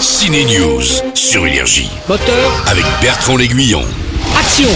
[0.00, 0.82] Ciné News
[1.12, 3.82] sur Énergie Moteur, avec Bertrand L'Aiguillon.
[4.38, 4.70] action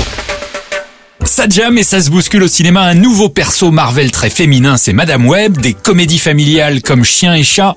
[1.24, 2.82] Ça jam et ça se bouscule au cinéma.
[2.82, 5.56] Un nouveau perso Marvel très féminin, c'est Madame Web.
[5.56, 7.74] Des comédies familiales comme Chien et Chat.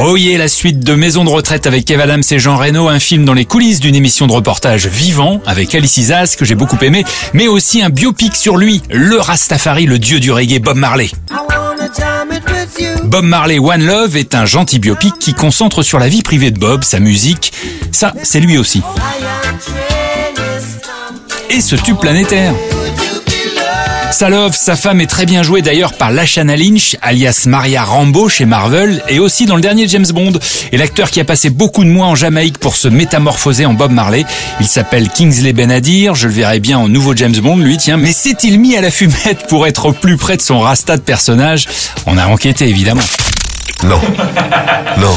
[0.00, 2.88] Oh yeah, la suite de Maison de retraite avec Kev Adams et Jean Reno.
[2.88, 6.56] Un film dans les coulisses d'une émission de reportage vivant avec Alice Isas que j'ai
[6.56, 7.04] beaucoup aimé.
[7.34, 11.10] Mais aussi un biopic sur lui, le Rastafari, le dieu du reggae Bob Marley.
[13.14, 16.58] Bob Marley One Love est un gentil biopic qui concentre sur la vie privée de
[16.58, 17.52] Bob, sa musique.
[17.92, 18.82] Ça, c'est lui aussi.
[21.48, 22.52] Et ce tube planétaire.
[24.10, 28.28] Sa love, sa femme est très bien jouée d'ailleurs par Lashana Lynch, alias Maria Rambo
[28.28, 30.32] chez Marvel, et aussi dans le dernier James Bond.
[30.70, 33.90] Et l'acteur qui a passé beaucoup de mois en Jamaïque pour se métamorphoser en Bob
[33.90, 34.24] Marley,
[34.60, 37.96] il s'appelle Kingsley Benadir, je le verrai bien en nouveau James Bond, lui, tiens.
[37.96, 41.02] Mais s'est-il mis à la fumette pour être au plus près de son rasta de
[41.02, 41.66] personnage?
[42.06, 43.02] On a enquêté évidemment.
[43.84, 44.00] No.
[44.96, 45.08] No.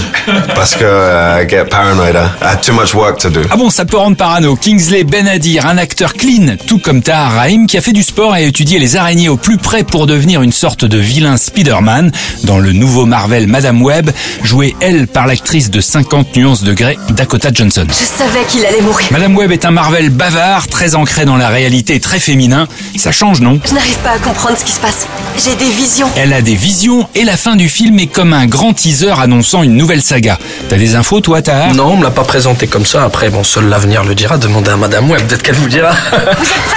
[0.56, 2.16] Parce que uh, I get paranoid.
[2.16, 3.42] I have too much work to do.
[3.50, 4.56] Ah bon, ça peut rendre parano.
[4.56, 8.44] Kingsley Benadir, un acteur clean, tout comme Tahar Rahim, qui a fait du sport et
[8.44, 12.12] a étudié les araignées au plus près pour devenir une sorte de vilain Spider-Man
[12.44, 14.10] dans le nouveau Marvel Madame Web,
[14.44, 17.86] jouée elle par l'actrice de 50 nuances de gré, Dakota Johnson.
[17.88, 19.08] Je savais qu'il allait mourir.
[19.12, 22.68] Madame Web est un Marvel bavard, très ancré dans la réalité, très féminin.
[22.98, 23.60] Ça change, non?
[23.66, 25.08] Je n'arrive pas à comprendre ce qui se passe.
[25.38, 26.10] J'ai des visions.
[26.18, 29.64] Elle a des visions et la fin du film est comme un grand teaser annonçant
[29.64, 30.38] une nouvelle saga.
[30.70, 31.74] T'as des infos, toi, Tahar?
[31.74, 33.04] Non, on me l'a pas présenté comme ça.
[33.04, 34.38] Après, bon, seul l'avenir le dira.
[34.38, 35.92] Demandez à Madame Web, peut-être qu'elle vous dira.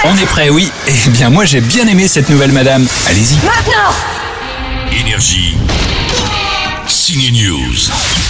[0.05, 0.71] On est prêt, oui.
[0.87, 2.87] Eh bien, moi, j'ai bien aimé cette nouvelle madame.
[3.09, 3.35] Allez-y.
[3.45, 3.93] Maintenant
[4.91, 5.55] Énergie.
[6.87, 8.20] Ciné News.